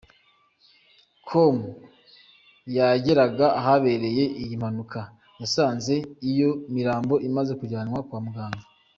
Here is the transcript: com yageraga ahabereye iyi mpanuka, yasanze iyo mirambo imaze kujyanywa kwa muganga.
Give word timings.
com 1.27 1.55
yageraga 2.77 3.45
ahabereye 3.59 4.23
iyi 4.41 4.55
mpanuka, 4.61 4.99
yasanze 5.41 5.93
iyo 6.29 6.49
mirambo 6.75 7.15
imaze 7.29 7.51
kujyanywa 7.59 7.99
kwa 8.07 8.19
muganga. 8.25 8.63